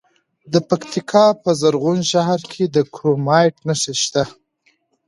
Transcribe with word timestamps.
د 0.53 0.55
پکتیکا 0.69 1.25
په 1.43 1.49
زرغون 1.61 1.99
شهر 2.11 2.39
کې 2.51 2.63
د 2.75 2.77
کرومایټ 2.93 3.55
نښې 3.67 3.93
شته. 4.03 4.23